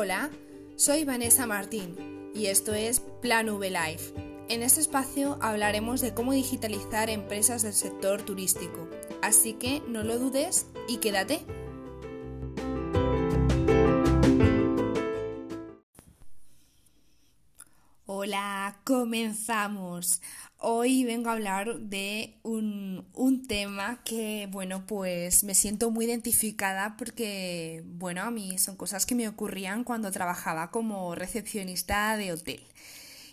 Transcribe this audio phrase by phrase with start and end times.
[0.00, 0.30] Hola,
[0.76, 4.14] soy Vanessa Martín y esto es Plan V Life.
[4.48, 8.88] En este espacio hablaremos de cómo digitalizar empresas del sector turístico,
[9.22, 11.40] así que no lo dudes y quédate.
[18.28, 20.20] Hola, comenzamos.
[20.58, 23.06] Hoy vengo a hablar de un,
[23.48, 29.14] tema que, bueno, pues me siento muy identificada porque, bueno, a mí son cosas que
[29.14, 32.62] me ocurrían cuando trabajaba como recepcionista de hotel.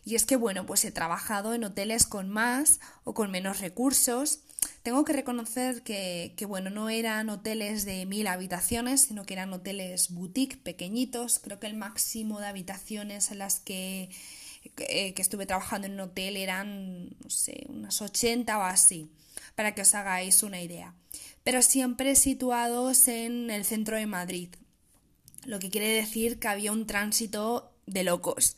[0.05, 4.39] Y es que, bueno, pues he trabajado en hoteles con más o con menos recursos.
[4.81, 9.51] Tengo que reconocer que, que, bueno, no eran hoteles de mil habitaciones, sino que eran
[9.51, 11.39] hoteles boutique pequeñitos.
[11.39, 14.09] Creo que el máximo de habitaciones en las que
[14.77, 19.09] eh, que estuve trabajando en un hotel eran, no sé, unas 80 o así,
[19.55, 20.93] para que os hagáis una idea.
[21.43, 24.49] Pero siempre situados en el centro de Madrid,
[25.45, 28.55] lo que quiere decir que había un tránsito de locos.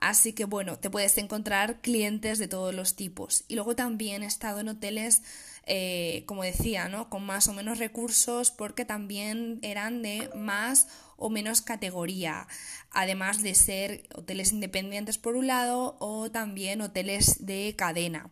[0.00, 3.44] Así que bueno, te puedes encontrar clientes de todos los tipos.
[3.48, 5.22] Y luego también he estado en hoteles,
[5.66, 7.10] eh, como decía, ¿no?
[7.10, 12.46] Con más o menos recursos porque también eran de más o menos categoría,
[12.92, 18.30] además de ser hoteles independientes por un lado o también hoteles de cadena.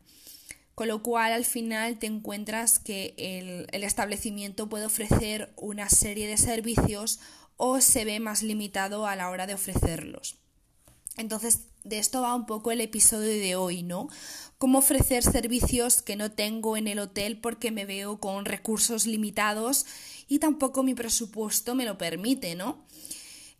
[0.74, 6.28] Con lo cual al final te encuentras que el, el establecimiento puede ofrecer una serie
[6.28, 7.18] de servicios
[7.56, 10.36] o se ve más limitado a la hora de ofrecerlos.
[11.16, 14.10] Entonces, de esto va un poco el episodio de hoy, ¿no?
[14.58, 19.86] Cómo ofrecer servicios que no tengo en el hotel porque me veo con recursos limitados
[20.28, 22.84] y tampoco mi presupuesto me lo permite, ¿no?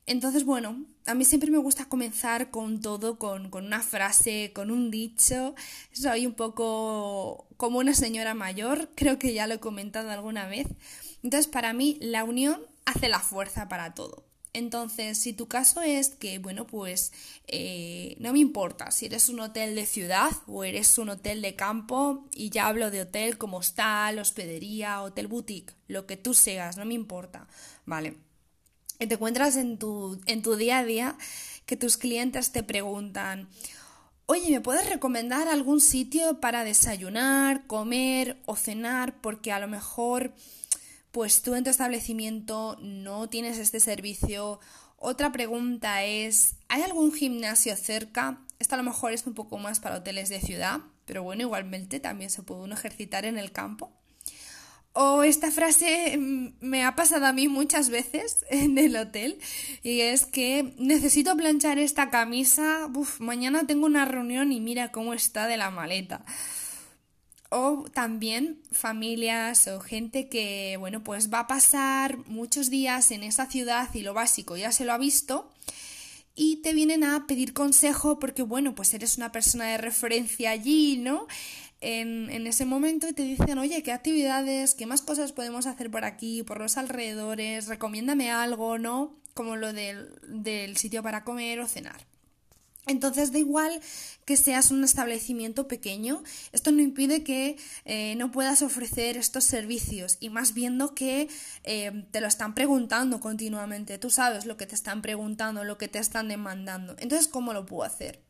[0.06, 4.90] Entonces, bueno, a mí siempre me gusta comenzar con todo, con, una frase, con un
[4.90, 5.54] dicho.
[5.92, 10.68] Soy un poco como una señora mayor, creo que ya lo he comentado alguna vez.
[11.24, 14.24] Entonces, para mí, la unión hace la fuerza para todo.
[14.52, 17.12] Entonces, si tu caso es que, bueno, pues
[17.48, 21.56] eh, no me importa si eres un hotel de ciudad o eres un hotel de
[21.56, 26.78] campo, y ya hablo de hotel como hostal, hospedería, hotel boutique, lo que tú seas,
[26.78, 27.48] no me importa,
[27.84, 28.25] ¿vale?
[28.98, 31.16] Te encuentras en tu, en tu día a día
[31.66, 33.48] que tus clientes te preguntan,
[34.26, 39.20] oye, ¿me puedes recomendar algún sitio para desayunar, comer o cenar?
[39.20, 40.32] Porque a lo mejor
[41.16, 44.60] pues tú en tu establecimiento no tienes este servicio.
[44.98, 48.42] Otra pregunta es, ¿hay algún gimnasio cerca?
[48.58, 52.00] Esto a lo mejor es un poco más para hoteles de ciudad, pero bueno, igualmente
[52.00, 53.92] también se puede uno ejercitar en el campo.
[54.98, 59.38] O esta frase mm, me ha pasado a mí muchas veces en el hotel
[59.82, 65.12] y es que necesito planchar esta camisa, Uf, mañana tengo una reunión y mira cómo
[65.12, 66.24] está de la maleta
[67.50, 73.46] o también familias o gente que, bueno, pues va a pasar muchos días en esa
[73.46, 75.52] ciudad y lo básico ya se lo ha visto
[76.34, 80.98] y te vienen a pedir consejo porque, bueno, pues eres una persona de referencia allí,
[80.98, 81.26] ¿no?
[81.88, 86.04] En, ese momento y te dicen, oye, ¿qué actividades, qué más cosas podemos hacer por
[86.04, 87.68] aquí, por los alrededores?
[87.68, 89.14] Recomiéndame algo, ¿no?
[89.34, 92.04] Como lo del, del sitio para comer o cenar.
[92.86, 93.80] Entonces da igual
[94.24, 100.18] que seas un establecimiento pequeño, esto no impide que eh, no puedas ofrecer estos servicios
[100.18, 101.28] y más viendo que
[101.64, 105.88] eh, te lo están preguntando continuamente, tú sabes lo que te están preguntando, lo que
[105.88, 106.96] te están demandando.
[106.98, 108.25] Entonces, ¿cómo lo puedo hacer?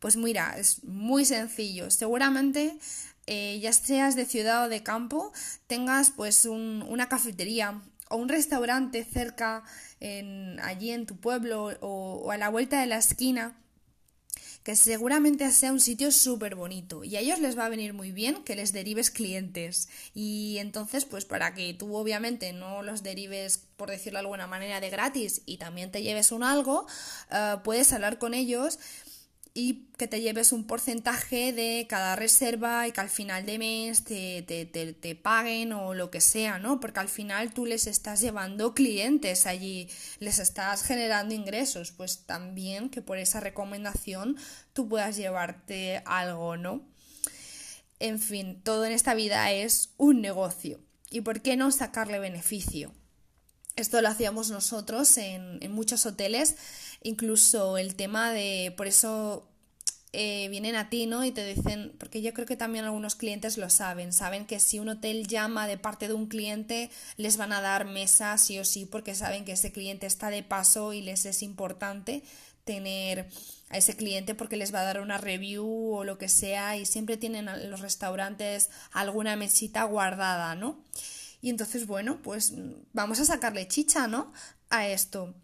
[0.00, 1.90] Pues mira, es muy sencillo.
[1.90, 2.78] Seguramente
[3.26, 5.32] eh, ya seas de ciudad o de campo,
[5.66, 9.64] tengas pues una cafetería o un restaurante cerca
[10.00, 13.56] en, allí en tu pueblo o a la vuelta de la esquina
[14.66, 18.10] que seguramente sea un sitio súper bonito y a ellos les va a venir muy
[18.10, 23.58] bien que les derives clientes y entonces pues para que tú obviamente no los derives
[23.76, 26.88] por decirlo de alguna manera de gratis y también te lleves un algo
[27.30, 28.80] eh, puedes hablar con ellos
[29.56, 34.04] y que te lleves un porcentaje de cada reserva y que al final de mes
[34.04, 36.78] te, te, te, paguen o lo que sea, ¿no?
[36.78, 39.88] Porque al final tú les estás llevando clientes allí,
[40.18, 44.36] les estás generando ingresos, pues también que por esa recomendación
[44.74, 46.82] tú puedas llevarte algo, ¿no?
[47.98, 50.80] En fin, todo en esta vida es un negocio.
[51.08, 52.92] ¿Y por qué no sacarle beneficio?
[53.74, 56.56] Esto lo hacíamos nosotros en, en muchos hoteles,
[57.02, 59.50] incluso el tema de, por eso
[60.18, 61.26] eh, vienen a ti, ¿no?
[61.26, 64.78] Y te dicen, porque yo creo que también algunos clientes lo saben, saben que si
[64.78, 68.64] un hotel llama de parte de un cliente, les van a dar mesa sí o
[68.64, 72.22] sí, porque saben que ese cliente está de paso y les es importante
[72.64, 73.28] tener
[73.68, 76.86] a ese cliente porque les va a dar una review o lo que sea y
[76.86, 80.82] siempre tienen en los restaurantes alguna mesita guardada, ¿no?
[81.42, 82.54] Y entonces, bueno, pues
[82.94, 84.32] vamos a sacarle chicha, ¿no?
[84.70, 85.34] A esto.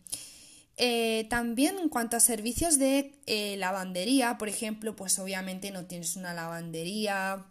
[0.76, 6.16] Eh, también en cuanto a servicios de eh, lavandería, por ejemplo, pues obviamente no tienes
[6.16, 7.44] una lavandería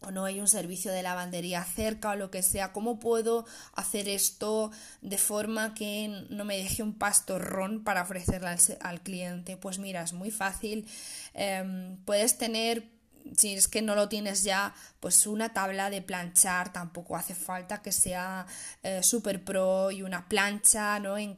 [0.00, 4.08] o no hay un servicio de lavandería cerca o lo que sea, ¿cómo puedo hacer
[4.08, 4.70] esto
[5.00, 9.56] de forma que no me deje un pastorrón para ofrecerle al, cliente?
[9.56, 10.88] Pues mira, es muy fácil.
[11.34, 12.88] Em, puedes tener,
[13.36, 17.82] si es que no lo tienes ya, pues una tabla de planchar, tampoco hace falta
[17.82, 18.46] que sea
[18.84, 21.18] eh, super pro y una plancha ¿no?
[21.18, 21.36] en,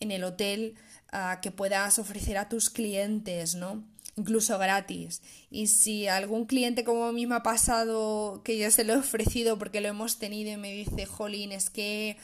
[0.00, 0.74] en el hotel
[1.12, 3.84] ah, que puedas ofrecer a tus clientes, ¿no?
[4.16, 5.22] incluso gratis.
[5.50, 9.58] Y si algún cliente como mí me ha pasado que yo se lo he ofrecido
[9.58, 12.16] porque lo hemos tenido y me dice, jolín, es que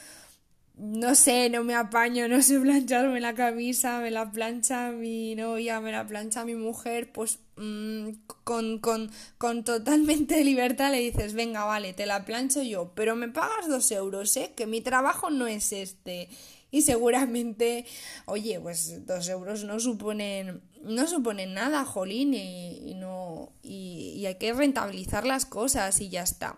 [0.75, 5.81] no sé, no me apaño, no sé plancharme la camisa, me la plancha mi novia,
[5.81, 8.09] me la plancha mi mujer, pues mm,
[8.43, 13.29] con, con, con totalmente libertad le dices, venga, vale, te la plancho yo, pero me
[13.29, 14.53] pagas dos euros, ¿eh?
[14.57, 16.31] Que mi trabajo no es este
[16.73, 17.85] y seguramente,
[18.25, 24.55] oye, pues dos euros no suponen, no suponen nada, jolín, y, no, y, hay que
[24.55, 26.57] rentabilizar las cosas y ya está.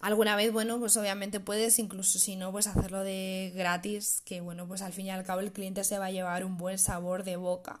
[0.00, 4.66] Alguna vez, bueno, pues obviamente puedes, incluso si no, pues hacerlo de gratis, que bueno,
[4.66, 7.22] pues al fin y al cabo el cliente se va a llevar un buen sabor
[7.22, 7.80] de boca.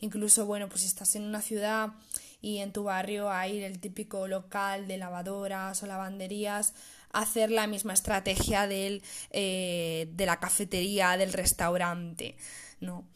[0.00, 1.94] Incluso, bueno, pues si estás en una ciudad
[2.42, 6.74] y en tu barrio hay el típico local de lavadoras o lavanderías,
[7.12, 12.36] hacer la misma estrategia del, eh, de la cafetería, del restaurante,
[12.80, 13.06] ¿no?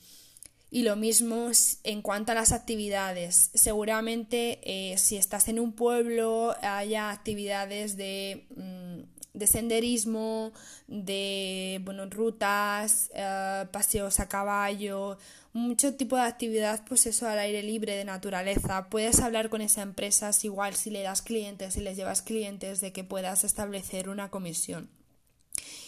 [0.71, 1.51] Y lo mismo
[1.85, 3.51] en cuanto a las actividades.
[3.53, 10.53] Seguramente eh, si estás en un pueblo haya actividades de, mm, de senderismo,
[10.87, 15.19] de bueno, rutas, eh, paseos a caballo,
[15.53, 18.89] mucho tipo de actividad, pues eso al aire libre de naturaleza.
[18.89, 22.93] Puedes hablar con esa empresa, igual si le das clientes, si les llevas clientes, de
[22.93, 24.91] que puedas establecer una comisión.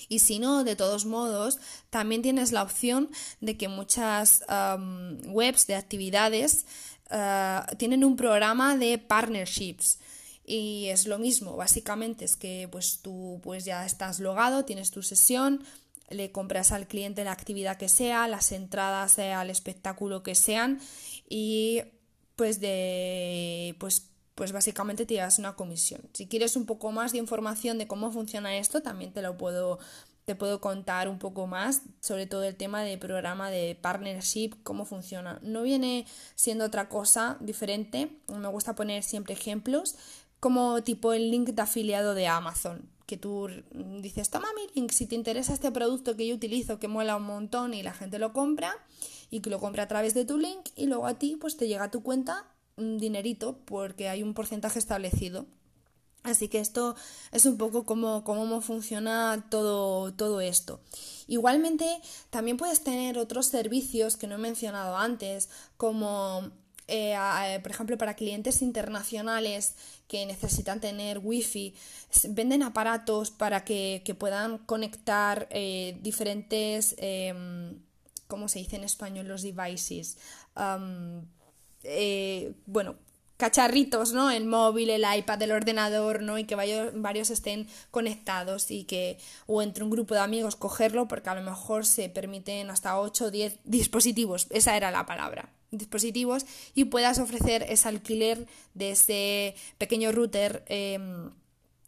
[0.09, 1.59] Y si no, de todos modos,
[1.91, 4.45] también tienes la opción de que muchas
[5.27, 6.67] webs de actividades
[7.11, 9.99] eh, tienen un programa de partnerships.
[10.47, 15.03] Y es lo mismo, básicamente es que pues tú pues ya estás logado, tienes tu
[15.03, 15.65] sesión,
[16.09, 20.81] le compras al cliente la actividad que sea, las entradas al espectáculo que sean
[21.29, 21.83] y
[22.37, 26.01] pues de pues pues básicamente te llevas una comisión.
[26.13, 29.79] Si quieres un poco más de información de cómo funciona esto, también te lo puedo
[30.25, 34.85] te puedo contar un poco más sobre todo el tema de programa de partnership, cómo
[34.85, 35.39] funciona.
[35.43, 39.95] No viene siendo otra cosa diferente, me gusta poner siempre ejemplos,
[40.41, 43.49] como tipo el link de afiliado de Amazon que tú
[44.01, 47.25] dices, toma mi link, si te interesa este producto que yo utilizo, que mola un
[47.25, 48.75] montón y la gente lo compra,
[49.31, 51.69] y que lo compra a través de tu link, y luego a ti pues te
[51.69, 52.47] llega a tu cuenta
[52.77, 55.47] un dinerito porque hay un porcentaje establecido.
[56.25, 56.97] Así que esto
[57.33, 60.81] es un poco como cómo funciona todo, todo esto.
[61.27, 61.87] Igualmente,
[62.31, 66.51] también puedes tener otros servicios que no he mencionado antes, como
[66.87, 69.75] eh, por ejemplo, para clientes internacionales
[70.09, 71.75] que necesitan tener wifi,
[72.29, 77.79] venden aparatos para que, puedan conectar eh, diferentes, em,
[78.29, 79.29] ¿cómo se dice en español?
[79.29, 80.19] Los devices.
[81.87, 82.97] Eh, bueno,
[83.37, 84.31] cacharritos, ¿no?
[84.31, 86.39] El móvil, el iPad, el ordenador, ¿no?
[86.39, 91.31] Y que varios, estén conectados y que, o entre un grupo de amigos, cogerlo, porque
[91.31, 94.47] a lo mejor se permiten hasta 8 o 10 dispositivos.
[94.51, 101.31] Esa era la palabra dispositivos y puedas ofrecer ese alquiler de ese pequeño router em,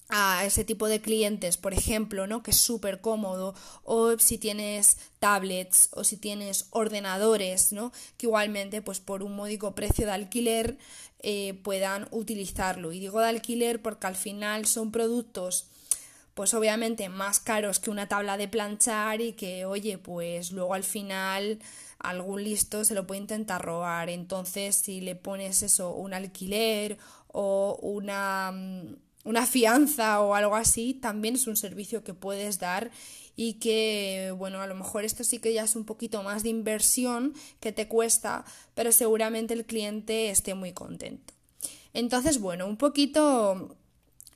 [0.08, 2.42] a ese tipo de clientes, por ejemplo, ¿no?
[2.42, 7.92] que es súper cómodo, o si tienes tablets o si tienes ordenadores, ¿no?
[8.16, 10.78] que igualmente pues por un módico precio de alquiler
[11.20, 12.92] eh, puedan utilizarlo.
[12.92, 15.66] Y digo de alquiler porque al final son productos
[16.36, 20.84] pues obviamente más caros que una tabla de planchar y que oye pues luego al
[20.84, 21.60] final
[21.98, 24.10] algún listo se lo puede intentar robar.
[24.10, 30.92] Entonces, si le pones eso, un alquiler o una, mm, una fianza o algo así,
[30.92, 32.90] también es un servicio que puedes dar
[33.34, 36.50] y que, bueno, a lo mejor esto sí que ya es un poquito más de
[36.50, 41.32] inversión que te cuesta, pero seguramente el cliente esté muy contento.
[41.94, 43.74] Entonces, bueno, un poquito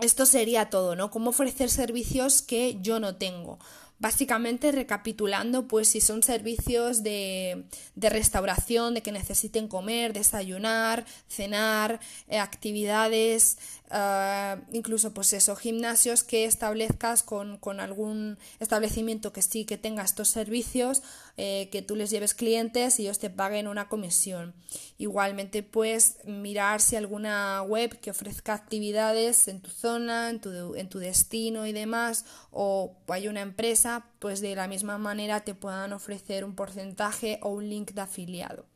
[0.00, 1.11] esto sería todo, ¿no?
[1.11, 3.59] Cómo ofrecer servicios que yo no tengo.
[3.99, 7.66] Básicamente recapitulando, pues si son servicios de,
[7.97, 13.59] de restauración, de que necesiten comer, desayunar, cenar, eh, actividades,
[13.90, 20.02] eh, incluso pues eso, gimnasios que establezcas con, con, algún establecimiento que sí que tenga
[20.02, 21.02] estos servicios,
[21.42, 24.52] eh, que tú les lleves clientes y ellos te paguen una comisión.
[24.99, 30.90] Igualmente pues mirar si alguna web que ofrezca actividades en tu zona, en tu, en
[30.90, 35.94] tu destino y demás, o hay una empresa pues de la misma manera te puedan
[35.94, 38.66] ofrecer un porcentaje o un link de afiliado.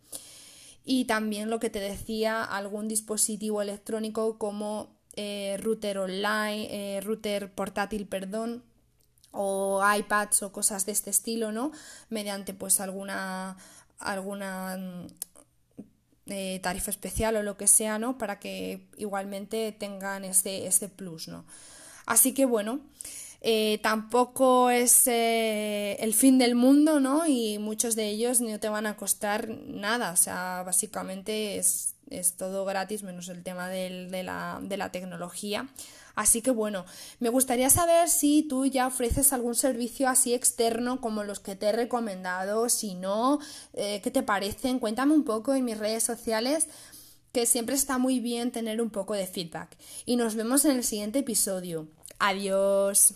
[0.86, 7.52] Y también lo que te decía, algún dispositivo electrónico como eh, router online, eh, router
[7.52, 8.64] portátil, perdón,
[9.34, 11.72] o iPads o cosas de este estilo, ¿no?
[12.08, 13.56] Mediante pues alguna
[13.98, 15.06] alguna mm,
[16.26, 18.16] eh, tarifa especial o lo que sea, ¿no?
[18.16, 21.44] Para que igualmente tengan este, este plus, ¿no?
[22.06, 22.80] Así que bueno,
[23.40, 27.26] eh, tampoco es eh, el fin del mundo, ¿no?
[27.26, 32.36] Y muchos de ellos no te van a costar nada, o sea, básicamente es, es
[32.36, 35.68] todo gratis menos el tema de, la, de la tecnología.
[36.14, 36.84] Así que bueno,
[37.18, 41.66] me gustaría saber si tú ya ofreces algún servicio así externo como los que te
[41.66, 43.40] he recomendado, si no,
[43.72, 44.78] eh, ¿qué te parecen?
[44.78, 46.68] Cuéntame un poco en mis redes sociales
[47.32, 49.76] que siempre está muy bien tener un poco de feedback.
[50.06, 51.88] Y nos vemos en el siguiente episodio.
[52.20, 53.14] Adiós.